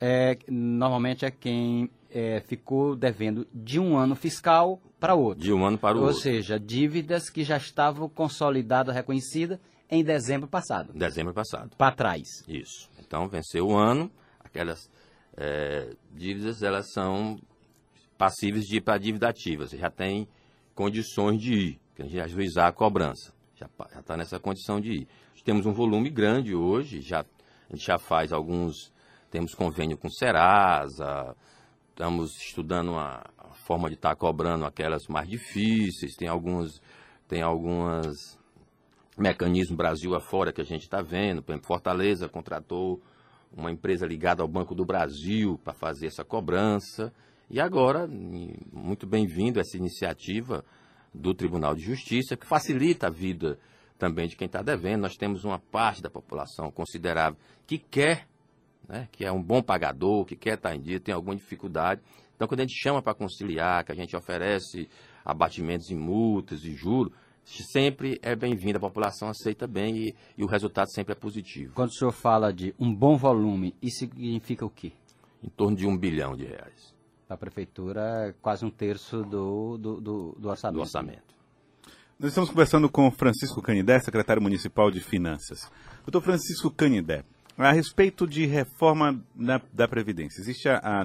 é, 0.00 0.38
normalmente 0.48 1.24
é 1.24 1.30
quem 1.32 1.90
é, 2.12 2.40
ficou 2.40 2.94
devendo 2.94 3.46
de 3.52 3.80
um 3.80 3.96
ano 3.96 4.14
fiscal 4.14 4.80
para 5.00 5.14
outro. 5.14 5.42
De 5.42 5.52
um 5.52 5.64
ano 5.64 5.78
para 5.78 5.96
o 5.96 6.00
Ou 6.00 6.06
outro. 6.08 6.20
seja, 6.20 6.60
dívidas 6.60 7.30
que 7.30 7.42
já 7.42 7.56
estavam 7.56 8.08
consolidadas, 8.08 8.94
reconhecidas 8.94 9.58
em 9.90 10.04
dezembro 10.04 10.48
passado. 10.48 10.92
Dezembro 10.92 11.32
passado. 11.32 11.76
Para 11.76 11.94
trás. 11.94 12.28
Isso. 12.46 12.88
Então 13.00 13.28
venceu 13.28 13.68
o 13.68 13.76
ano, 13.76 14.10
aquelas 14.40 14.90
é, 15.36 15.94
dívidas 16.14 16.62
elas 16.62 16.92
são 16.92 17.38
passíveis 18.16 18.64
de 18.66 18.76
ir 18.76 18.80
para 18.82 18.98
dívida 18.98 19.28
ativa. 19.28 19.66
Você 19.66 19.76
já 19.76 19.90
tem 19.90 20.28
condições 20.74 21.40
de 21.40 21.52
ir, 21.52 21.80
que 21.94 22.02
a 22.02 22.04
gente 22.04 22.20
ajuizar 22.20 22.66
a 22.66 22.72
cobrança. 22.72 23.32
Já 23.56 23.68
está 23.98 24.16
nessa 24.16 24.38
condição 24.38 24.80
de 24.80 24.92
ir. 24.92 25.08
Temos 25.44 25.66
um 25.66 25.72
volume 25.72 26.08
grande 26.08 26.54
hoje, 26.54 27.00
já, 27.00 27.20
a 27.20 27.74
gente 27.74 27.84
já 27.84 27.98
faz 27.98 28.32
alguns, 28.32 28.92
temos 29.28 29.54
convênio 29.54 29.98
com 29.98 30.08
Serasa, 30.08 31.34
estamos 31.92 32.36
estudando 32.38 32.94
a, 32.96 33.22
forma 33.66 33.88
de 33.88 33.94
estar 33.94 34.16
cobrando 34.16 34.64
aquelas 34.64 35.06
mais 35.06 35.28
difíceis, 35.28 36.16
tem 36.16 36.26
alguns, 36.26 36.82
tem 37.28 37.42
algumas 37.42 38.36
mecanismos 39.16 39.76
Brasil 39.76 40.14
afora 40.14 40.52
que 40.52 40.60
a 40.60 40.64
gente 40.64 40.82
está 40.82 41.00
vendo. 41.00 41.42
Por 41.42 41.52
exemplo, 41.52 41.68
Fortaleza 41.68 42.28
contratou 42.28 43.00
uma 43.52 43.70
empresa 43.70 44.06
ligada 44.06 44.42
ao 44.42 44.48
Banco 44.48 44.74
do 44.74 44.84
Brasil 44.84 45.60
para 45.62 45.74
fazer 45.74 46.06
essa 46.06 46.24
cobrança. 46.24 47.12
E 47.48 47.60
agora, 47.60 48.08
muito 48.72 49.06
bem-vindo 49.06 49.60
essa 49.60 49.76
iniciativa 49.76 50.64
do 51.14 51.34
Tribunal 51.34 51.74
de 51.74 51.82
Justiça, 51.82 52.36
que 52.36 52.46
facilita 52.46 53.08
a 53.08 53.10
vida 53.10 53.58
também 53.98 54.26
de 54.26 54.34
quem 54.34 54.46
está 54.46 54.62
devendo. 54.62 55.02
Nós 55.02 55.16
temos 55.16 55.44
uma 55.44 55.58
parte 55.58 56.02
da 56.02 56.10
população 56.10 56.70
considerável 56.70 57.38
que 57.66 57.78
quer, 57.78 58.26
né, 58.88 59.08
que 59.12 59.24
é 59.24 59.32
um 59.32 59.42
bom 59.42 59.62
pagador, 59.62 60.24
que 60.24 60.36
quer 60.36 60.54
estar 60.54 60.74
em 60.74 60.80
dia, 60.80 61.00
tem 61.00 61.14
alguma 61.14 61.36
dificuldade. 61.36 62.00
Então, 62.34 62.48
quando 62.48 62.60
a 62.60 62.62
gente 62.64 62.80
chama 62.80 63.02
para 63.02 63.14
conciliar, 63.14 63.84
que 63.84 63.92
a 63.92 63.94
gente 63.94 64.16
oferece 64.16 64.88
abatimentos 65.24 65.90
em 65.90 65.96
multas 65.96 66.64
e 66.64 66.74
juros, 66.74 67.12
sempre 67.44 68.18
é 68.22 68.34
bem-vindo, 68.34 68.78
a 68.78 68.80
população 68.80 69.28
aceita 69.28 69.66
bem 69.66 69.96
e, 69.96 70.14
e 70.36 70.44
o 70.44 70.46
resultado 70.46 70.90
sempre 70.90 71.12
é 71.12 71.14
positivo. 71.14 71.74
Quando 71.74 71.90
o 71.90 71.94
senhor 71.94 72.12
fala 72.12 72.52
de 72.52 72.74
um 72.78 72.94
bom 72.94 73.16
volume, 73.16 73.74
isso 73.82 74.00
significa 74.00 74.64
o 74.64 74.70
quê? 74.70 74.92
Em 75.42 75.48
torno 75.48 75.76
de 75.76 75.86
um 75.86 75.96
bilhão 75.96 76.36
de 76.36 76.44
reais 76.44 76.94
Para 77.26 77.34
a 77.34 77.38
prefeitura, 77.38 78.28
é 78.28 78.34
quase 78.40 78.64
um 78.64 78.70
terço 78.70 79.22
do, 79.24 79.76
do, 79.76 80.00
do, 80.00 80.36
do 80.38 80.48
orçamento. 80.48 80.76
do 80.76 80.80
orçamento. 80.80 81.32
Nós 82.18 82.30
estamos 82.30 82.50
conversando 82.50 82.88
com 82.88 83.10
Francisco 83.10 83.60
Canidé, 83.60 83.98
secretário 83.98 84.40
municipal 84.40 84.92
de 84.92 85.00
Finanças. 85.00 85.68
Doutor 86.04 86.22
Francisco 86.22 86.70
Canidé, 86.70 87.24
a 87.56 87.72
respeito 87.72 88.26
de 88.26 88.46
reforma 88.46 89.22
da, 89.34 89.60
da 89.72 89.86
Previdência, 89.88 90.40
existe 90.40 90.68
a, 90.68 90.78
a- 90.78 91.02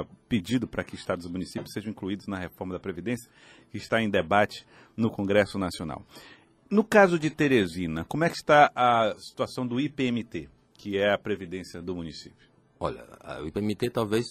a 0.00 0.04
pedido 0.28 0.66
para 0.66 0.84
que 0.84 0.94
estados 0.94 1.26
e 1.26 1.28
municípios 1.28 1.72
sejam 1.72 1.90
incluídos 1.90 2.26
na 2.26 2.38
reforma 2.38 2.72
da 2.74 2.80
Previdência, 2.80 3.30
que 3.70 3.78
está 3.78 4.00
em 4.00 4.08
debate 4.10 4.64
no 4.96 5.10
Congresso 5.10 5.58
Nacional. 5.58 6.04
No 6.70 6.84
caso 6.84 7.18
de 7.18 7.30
Teresina, 7.30 8.04
como 8.04 8.24
é 8.24 8.28
que 8.30 8.36
está 8.36 8.70
a 8.74 9.14
situação 9.18 9.66
do 9.66 9.80
IPMT, 9.80 10.48
que 10.74 10.98
é 10.98 11.12
a 11.12 11.18
Previdência 11.18 11.80
do 11.82 11.94
município? 11.94 12.46
Olha, 12.78 13.04
o 13.42 13.46
IPMT 13.48 13.90
talvez, 13.90 14.26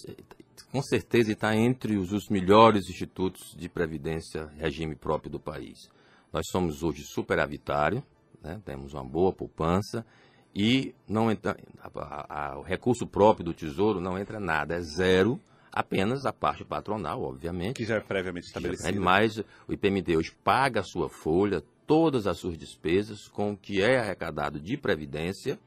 com 0.72 0.80
certeza, 0.80 1.32
está 1.32 1.54
entre 1.54 1.96
os, 1.96 2.12
os 2.12 2.28
melhores 2.30 2.88
institutos 2.88 3.54
de 3.58 3.68
previdência 3.68 4.46
regime 4.56 4.94
próprio 4.94 5.30
do 5.30 5.38
país. 5.38 5.90
Nós 6.32 6.46
somos 6.50 6.82
hoje 6.82 7.02
superavitário, 7.04 8.02
né, 8.42 8.58
temos 8.64 8.94
uma 8.94 9.04
boa 9.04 9.32
poupança 9.32 10.06
e 10.54 10.94
não 11.08 11.30
entra, 11.30 11.56
a- 11.80 12.52
a- 12.52 12.58
o 12.58 12.62
recurso 12.62 13.06
próprio 13.06 13.44
do 13.44 13.54
Tesouro 13.54 14.00
não 14.00 14.18
entra 14.18 14.40
nada, 14.40 14.74
é 14.74 14.80
zero, 14.80 15.40
apenas 15.72 16.24
a 16.26 16.32
parte 16.32 16.64
patronal, 16.64 17.22
obviamente. 17.22 17.76
Que 17.76 17.84
já 17.84 17.96
é 17.96 18.00
previamente 18.00 18.46
estabelecido. 18.46 19.00
Mas 19.00 19.38
o 19.68 19.72
IPMT 19.72 20.16
hoje 20.16 20.32
paga 20.42 20.80
a 20.80 20.84
sua 20.84 21.08
folha, 21.08 21.62
todas 21.86 22.26
as 22.26 22.38
suas 22.38 22.56
despesas 22.58 23.28
com 23.28 23.52
o 23.52 23.56
que 23.56 23.80
é 23.82 23.98
arrecadado 23.98 24.58
de 24.60 24.76
previdência 24.76 25.58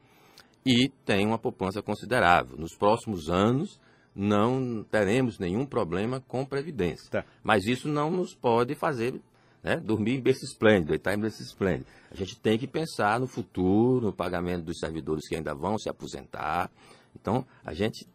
e 0.64 0.88
tem 1.04 1.26
uma 1.26 1.38
poupança 1.38 1.82
considerável. 1.82 2.56
Nos 2.56 2.74
próximos 2.76 3.28
anos 3.28 3.80
não 4.14 4.84
teremos 4.84 5.38
nenhum 5.38 5.64
problema 5.64 6.20
com 6.20 6.44
previdência. 6.44 7.10
Tá. 7.10 7.24
Mas 7.42 7.64
isso 7.66 7.88
não 7.88 8.10
nos 8.10 8.34
pode 8.34 8.74
fazer 8.74 9.20
né, 9.62 9.76
dormir 9.76 10.14
em 10.16 10.20
berço 10.20 10.44
esplêndido, 10.44 10.88
deitar 10.88 11.14
em 11.14 11.20
berço 11.20 11.42
esplêndido. 11.42 11.86
A 12.10 12.14
gente 12.16 12.38
tem 12.40 12.58
que 12.58 12.66
pensar 12.66 13.20
no 13.20 13.26
futuro, 13.26 14.06
no 14.06 14.12
pagamento 14.12 14.64
dos 14.64 14.78
servidores 14.78 15.28
que 15.28 15.36
ainda 15.36 15.54
vão 15.54 15.78
se 15.78 15.88
aposentar. 15.88 16.70
Então, 17.14 17.46
a 17.64 17.72
gente 17.72 18.06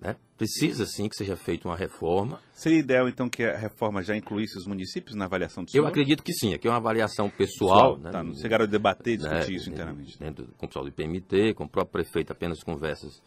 né, 0.00 0.16
precisa 0.36 0.84
sim 0.86 1.08
que 1.08 1.14
seja 1.14 1.36
feita 1.36 1.68
uma 1.68 1.76
reforma. 1.76 2.40
Seria 2.52 2.78
ideal, 2.80 3.08
então, 3.08 3.28
que 3.28 3.44
a 3.44 3.56
reforma 3.56 4.02
já 4.02 4.16
incluísse 4.16 4.56
os 4.58 4.66
municípios 4.66 5.14
na 5.14 5.26
avaliação 5.26 5.62
do 5.62 5.68
Eu 5.68 5.72
senhor? 5.72 5.86
acredito 5.88 6.22
que 6.22 6.32
sim, 6.32 6.54
aqui 6.54 6.66
é 6.66 6.70
uma 6.70 6.78
avaliação 6.78 7.28
pessoal. 7.30 7.98
né, 7.98 8.10
Tá, 8.10 8.22
não 8.24 8.34
chegaram 8.34 8.64
a 8.64 8.68
debater 8.68 9.14
e 9.14 9.18
né, 9.18 9.28
discutir 9.28 9.54
isso 9.54 9.70
internamente. 9.70 10.18
Dentro, 10.18 10.46
com 10.58 10.66
o 10.66 10.68
pessoal 10.68 10.84
do 10.84 10.88
IPMT, 10.88 11.54
com 11.54 11.64
o 11.64 11.68
próprio 11.68 11.92
prefeito, 12.02 12.32
apenas 12.32 12.62
conversas 12.64 13.22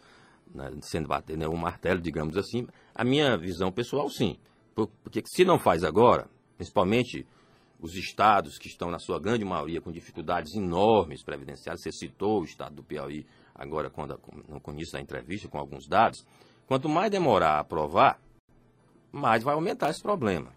né, 0.54 0.70
sendo 0.82 1.08
bater 1.08 1.38
né, 1.38 1.48
um 1.48 1.56
martelo, 1.56 2.00
digamos 2.00 2.36
assim. 2.36 2.66
A 2.94 3.04
minha 3.04 3.36
visão 3.38 3.70
pessoal, 3.72 4.10
sim. 4.10 4.36
Por- 4.74 4.88
Porque 5.02 5.22
se 5.24 5.44
não 5.44 5.58
faz 5.58 5.82
agora, 5.82 6.28
principalmente 6.58 7.26
os 7.80 7.94
estados 7.94 8.58
que 8.58 8.68
estão, 8.68 8.90
na 8.90 8.98
sua 8.98 9.20
grande 9.20 9.44
maioria, 9.44 9.80
com 9.80 9.92
dificuldades 9.92 10.54
enormes 10.54 11.22
previdenciárias, 11.22 11.82
você 11.82 11.92
citou 11.92 12.40
o 12.40 12.44
estado 12.44 12.74
do 12.76 12.82
Piauí 12.82 13.26
agora, 13.54 13.90
quando, 13.90 14.18
no 14.48 14.60
início 14.72 14.94
da 14.94 15.00
entrevista, 15.00 15.48
com 15.48 15.58
alguns 15.58 15.86
dados, 15.86 16.26
quanto 16.66 16.88
mais 16.88 17.10
demorar 17.10 17.56
a 17.56 17.60
aprovar, 17.60 18.20
mais 19.12 19.42
vai 19.42 19.54
aumentar 19.54 19.90
esse 19.90 20.02
problema. 20.02 20.52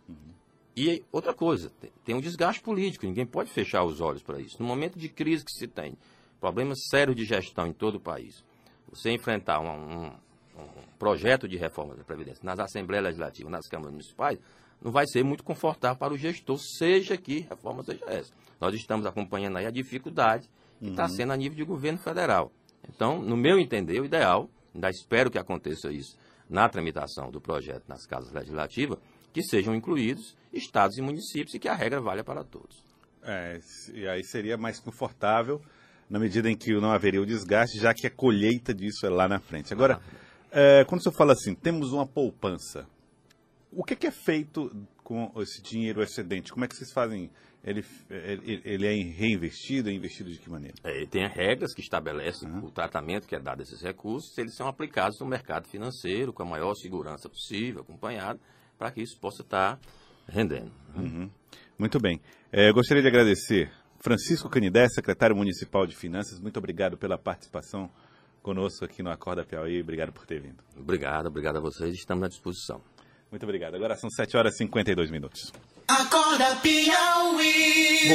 E 0.75 1.03
outra 1.11 1.33
coisa, 1.33 1.69
tem- 1.81 1.91
tem 2.05 2.15
um 2.15 2.21
desgaste 2.21 2.61
político, 2.61 3.05
ninguém 3.05 3.25
pode 3.25 3.49
fechar 3.49 3.83
os 3.83 3.99
olhos 3.99 4.23
para 4.23 4.39
isso. 4.39 4.61
No 4.61 4.67
momento 4.67 4.97
de 4.97 5.09
crise 5.09 5.43
que 5.43 5.51
se 5.51 5.67
tem, 5.67 5.97
problemas 6.39 6.79
sérios 6.89 7.15
de 7.17 7.25
gestão 7.25 7.67
em 7.67 7.73
todo 7.73 7.95
o 7.95 7.99
país, 7.99 8.43
você 8.89 9.11
enfrentar 9.11 9.59
um, 9.59 9.67
um- 9.67 10.11
um 10.57 10.67
projeto 10.97 11.47
de 11.47 11.57
reforma 11.57 11.95
da 11.95 12.03
Previdência 12.03 12.41
nas 12.43 12.59
Assembleias 12.59 13.03
Legislativas, 13.05 13.51
nas 13.51 13.67
câmaras 13.67 13.91
municipais, 13.91 14.39
não 14.81 14.91
vai 14.91 15.05
ser 15.07 15.23
muito 15.23 15.43
confortável 15.43 15.97
para 15.97 16.13
o 16.13 16.17
gestor, 16.17 16.57
seja 16.57 17.17
que 17.17 17.41
reforma 17.41 17.83
seja 17.83 18.05
essa. 18.07 18.33
Nós 18.59 18.73
estamos 18.73 19.05
acompanhando 19.05 19.57
aí 19.57 19.65
a 19.65 19.71
dificuldade 19.71 20.49
que 20.79 20.89
está 20.89 21.07
sendo 21.07 21.33
a 21.33 21.37
nível 21.37 21.57
de 21.57 21.63
governo 21.63 21.99
federal. 21.99 22.51
Então, 22.87 23.21
no 23.21 23.35
meu 23.35 23.59
entender, 23.59 23.99
o 23.99 24.05
ideal, 24.05 24.49
ainda 24.73 24.89
espero 24.89 25.29
que 25.29 25.37
aconteça 25.37 25.91
isso 25.91 26.17
na 26.49 26.67
tramitação 26.67 27.29
do 27.29 27.39
projeto 27.39 27.83
nas 27.87 28.05
casas 28.05 28.31
legislativas, 28.31 28.97
que 29.31 29.43
sejam 29.43 29.75
incluídos 29.75 30.35
estados 30.51 30.97
e 30.97 31.01
municípios 31.01 31.53
e 31.53 31.59
que 31.59 31.67
a 31.67 31.75
regra 31.75 32.01
valha 32.01 32.23
para 32.23 32.43
todos. 32.43 32.83
É, 33.21 33.59
e 33.93 34.07
aí 34.07 34.23
seria 34.23 34.57
mais 34.57 34.79
confortável 34.79 35.61
na 36.09 36.17
medida 36.17 36.49
em 36.49 36.57
que 36.57 36.73
não 36.73 36.91
haveria 36.91 37.21
o 37.21 37.25
desgaste, 37.25 37.77
já 37.77 37.93
que 37.93 38.07
a 38.07 38.09
colheita 38.09 38.73
disso 38.73 39.05
é 39.05 39.09
lá 39.09 39.27
na 39.27 39.39
frente. 39.39 39.71
Agora, 39.71 40.01
é, 40.51 40.83
quando 40.85 41.03
você 41.03 41.11
fala 41.11 41.33
assim, 41.33 41.53
temos 41.53 41.91
uma 41.91 42.07
poupança, 42.07 42.87
o 43.71 43.83
que, 43.83 43.95
que 43.95 44.07
é 44.07 44.11
feito 44.11 44.71
com 45.03 45.31
esse 45.37 45.61
dinheiro 45.61 46.01
excedente? 46.01 46.51
Como 46.51 46.65
é 46.65 46.67
que 46.67 46.75
vocês 46.75 46.91
fazem? 46.91 47.29
Ele, 47.63 47.83
ele, 48.09 48.61
ele 48.63 48.87
é 48.87 48.93
reinvestido? 49.11 49.89
É 49.89 49.93
investido 49.93 50.31
de 50.31 50.39
que 50.39 50.49
maneira? 50.49 50.75
É, 50.83 51.05
tem 51.05 51.27
regras 51.27 51.73
que 51.73 51.81
estabelecem 51.81 52.49
o 52.59 52.71
tratamento 52.71 53.27
que 53.27 53.35
é 53.35 53.39
dado 53.39 53.59
a 53.59 53.63
esses 53.63 53.81
recursos, 53.81 54.33
se 54.33 54.41
eles 54.41 54.55
são 54.55 54.67
aplicados 54.67 55.19
no 55.19 55.27
mercado 55.27 55.67
financeiro 55.67 56.31
com 56.31 56.43
a 56.43 56.45
maior 56.45 56.73
segurança 56.75 57.27
possível, 57.27 57.81
acompanhado, 57.81 58.39
para 58.77 58.91
que 58.91 59.01
isso 59.01 59.19
possa 59.19 59.41
estar 59.41 59.79
rendendo. 60.27 60.71
Muito 61.77 61.99
bem. 61.99 62.21
É, 62.51 62.71
gostaria 62.71 63.03
de 63.03 63.09
agradecer 63.09 63.71
Francisco 63.99 64.49
Canidé, 64.49 64.87
secretário 64.87 65.35
municipal 65.35 65.85
de 65.85 65.95
Finanças. 65.95 66.39
Muito 66.39 66.57
obrigado 66.57 66.97
pela 66.97 67.17
participação 67.17 67.91
conosco 68.41 68.85
aqui 68.85 69.03
no 69.03 69.11
Acorda 69.11 69.43
Piauí. 69.43 69.81
Obrigado 69.81 70.13
por 70.13 70.25
ter 70.25 70.41
vindo. 70.41 70.63
Obrigado, 70.77 71.27
obrigado 71.27 71.57
a 71.57 71.61
vocês, 71.61 71.93
estamos 71.93 72.23
à 72.23 72.27
disposição. 72.29 72.81
Muito 73.31 73.43
obrigado. 73.43 73.75
Agora 73.75 73.95
são 73.95 74.09
7 74.09 74.35
horas 74.37 74.55
e 74.55 74.57
52 74.59 75.11
minutos. 75.11 75.51
Acorda 75.87 76.55
Piauí. 76.57 78.09